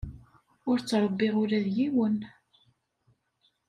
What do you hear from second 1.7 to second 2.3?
yiwen.